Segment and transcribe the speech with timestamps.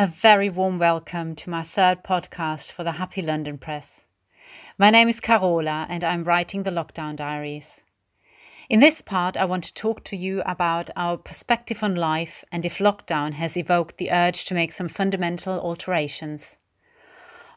[0.00, 4.04] A very warm welcome to my third podcast for the Happy London Press.
[4.78, 7.80] My name is Carola and I'm writing the Lockdown Diaries.
[8.68, 12.64] In this part, I want to talk to you about our perspective on life and
[12.64, 16.58] if lockdown has evoked the urge to make some fundamental alterations.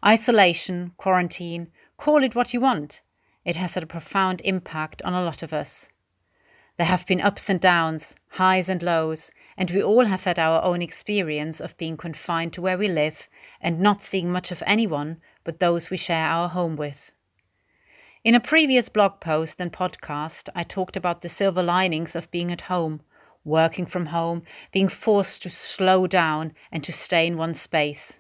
[0.04, 1.68] Isolation, quarantine,
[1.98, 3.04] call it what you want,
[3.46, 5.90] it has had a profound impact on a lot of us.
[6.80, 9.30] There have been ups and downs, highs and lows,
[9.62, 13.30] and we all have had our own experience of being confined to where we live
[13.62, 17.12] and not seeing much of anyone but those we share our home with.
[18.24, 22.52] In a previous blog post and podcast, I talked about the silver linings of being
[22.52, 23.02] at home,
[23.46, 28.18] working from home, being forced to slow down and to stay in one space.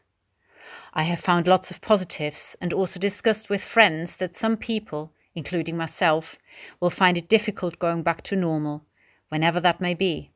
[0.94, 5.76] I have found lots of positives and also discussed with friends that some people, including
[5.76, 6.35] myself,
[6.80, 8.85] will find it difficult going back to normal,
[9.30, 10.30] whenever that may be.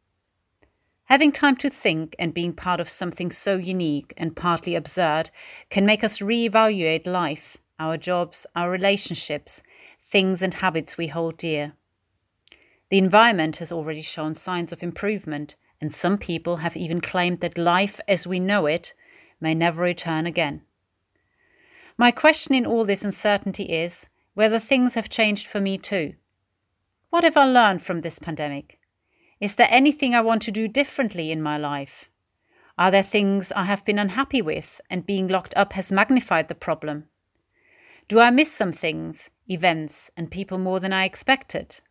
[1.05, 5.29] Having time to think and being part of something so unique and partly absurd
[5.69, 9.61] can make us re-evaluate life, our jobs, our relationships,
[10.03, 11.73] things and habits we hold dear.
[12.89, 17.57] The environment has already shown signs of improvement, and some people have even claimed that
[17.57, 18.93] life as we know it
[19.39, 20.61] may never return again.
[21.97, 26.15] My question in all this uncertainty is whether things have changed for me too.
[27.11, 28.79] What have I learned from this pandemic?
[29.41, 32.09] Is there anything I want to do differently in my life?
[32.77, 36.55] Are there things I have been unhappy with and being locked up has magnified the
[36.55, 37.05] problem?
[38.07, 41.81] Do I miss some things, events, and people more than I expected?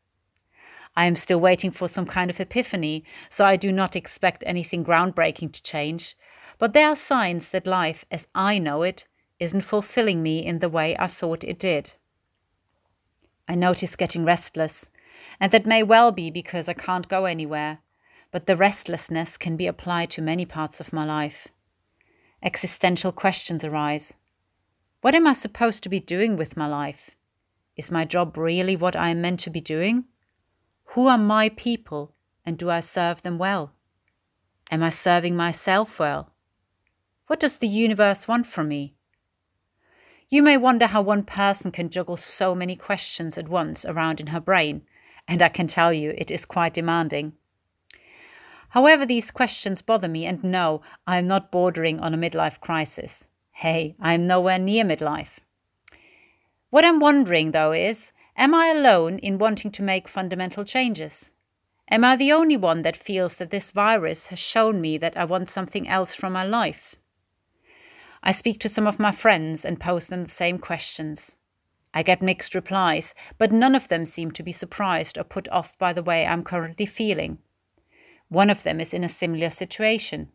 [0.96, 4.84] I am still waiting for some kind of epiphany, so I do not expect anything
[4.84, 6.16] groundbreaking to change,
[6.58, 9.06] but there are signs that life, as I know it,
[9.40, 11.94] isn't fulfilling me in the way I thought it did.
[13.48, 14.88] I notice getting restless,
[15.40, 17.78] and that may well be because I can't go anywhere,
[18.30, 21.48] but the restlessness can be applied to many parts of my life.
[22.42, 24.14] Existential questions arise.
[25.00, 27.10] What am I supposed to be doing with my life?
[27.76, 30.04] Is my job really what I am meant to be doing?
[30.94, 33.72] Who are my people, and do I serve them well?
[34.70, 36.30] Am I serving myself well?
[37.26, 38.94] What does the universe want from me?
[40.28, 44.28] You may wonder how one person can juggle so many questions at once around in
[44.28, 44.82] her brain
[45.26, 47.32] and I can tell you it is quite demanding.
[48.70, 53.24] However, these questions bother me, and no, I am not bordering on a midlife crisis.
[53.52, 55.38] Hey, I am nowhere near midlife.
[56.70, 61.30] What I'm wondering, though, is am I alone in wanting to make fundamental changes?
[61.88, 65.24] Am I the only one that feels that this virus has shown me that I
[65.24, 66.96] want something else from my life?
[68.24, 71.36] I speak to some of my friends and pose them the same questions.
[71.94, 75.78] I get mixed replies, but none of them seem to be surprised or put off
[75.78, 77.38] by the way I'm currently feeling.
[78.28, 80.28] One of them is in a similar situation.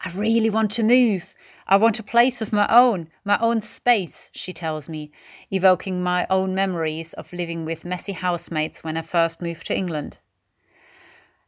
[0.00, 1.34] I really want to move.
[1.66, 5.10] I want a place of my own, my own space, she tells me,
[5.50, 10.18] evoking my own memories of living with messy housemates when I first moved to England.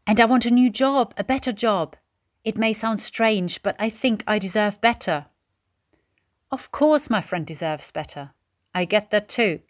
[0.06, 1.96] And I want a new job, a better job.
[2.44, 5.26] It may sound strange, but I think I deserve better.
[6.50, 8.32] Of course, my friend deserves better.
[8.74, 9.60] I get that too.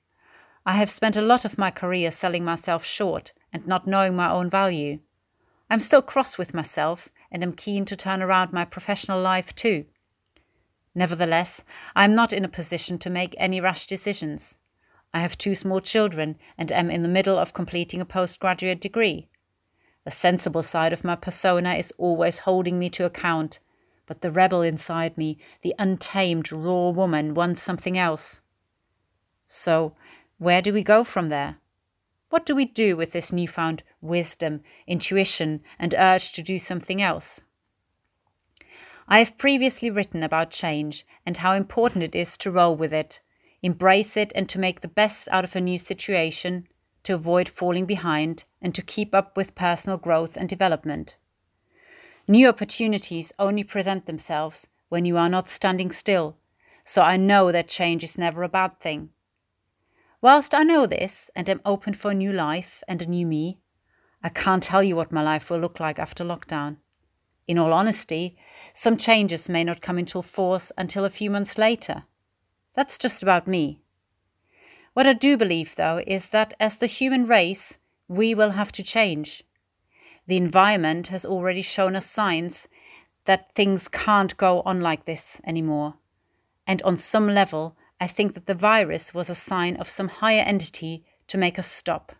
[0.66, 4.30] I have spent a lot of my career selling myself short and not knowing my
[4.30, 5.00] own value.
[5.70, 9.86] I'm still cross with myself and am keen to turn around my professional life too.
[10.94, 11.62] Nevertheless,
[11.94, 14.58] I am not in a position to make any rash decisions.
[15.14, 19.28] I have two small children and am in the middle of completing a postgraduate degree.
[20.04, 23.60] The sensible side of my persona is always holding me to account,
[24.06, 28.40] but the rebel inside me, the untamed, raw woman, wants something else.
[29.52, 29.96] So,
[30.38, 31.56] where do we go from there?
[32.28, 37.40] What do we do with this newfound wisdom, intuition, and urge to do something else?
[39.08, 43.18] I have previously written about change and how important it is to roll with it,
[43.60, 46.68] embrace it, and to make the best out of a new situation,
[47.02, 51.16] to avoid falling behind, and to keep up with personal growth and development.
[52.28, 56.36] New opportunities only present themselves when you are not standing still,
[56.84, 59.10] so I know that change is never a bad thing.
[60.22, 63.58] Whilst I know this and am open for a new life and a new me,
[64.22, 66.76] I can't tell you what my life will look like after lockdown.
[67.48, 68.36] In all honesty,
[68.74, 72.04] some changes may not come into force until a few months later.
[72.74, 73.80] That's just about me.
[74.92, 78.82] What I do believe, though, is that as the human race, we will have to
[78.82, 79.44] change.
[80.26, 82.68] The environment has already shown us signs
[83.24, 85.94] that things can't go on like this anymore.
[86.66, 90.42] And on some level, I think that the virus was a sign of some higher
[90.42, 92.12] entity to make us stop.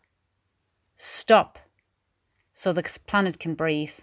[0.96, 1.58] Stop.
[2.52, 3.94] So the planet can breathe.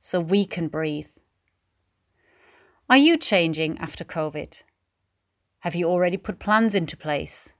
[0.00, 1.06] So we can breathe.
[2.90, 4.62] Are you changing after COVID?
[5.60, 7.50] Have you already put plans into place?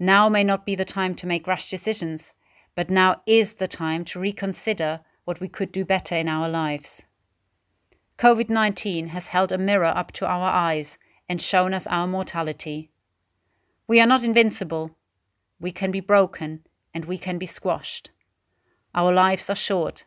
[0.00, 2.34] Now may not be the time to make rash decisions,
[2.74, 7.02] but now is the time to reconsider what we could do better in our lives.
[8.18, 12.90] COVID 19 has held a mirror up to our eyes and shown us our mortality.
[13.86, 14.96] We are not invincible.
[15.60, 18.10] We can be broken and we can be squashed.
[18.94, 20.04] Our lives are short.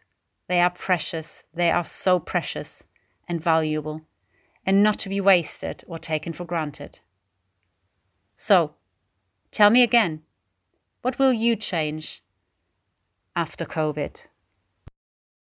[0.47, 1.43] They are precious.
[1.53, 2.83] They are so precious
[3.27, 4.01] and valuable,
[4.65, 6.99] and not to be wasted or taken for granted.
[8.35, 8.73] So,
[9.51, 10.23] tell me again,
[11.01, 12.23] what will you change
[13.35, 14.17] after COVID?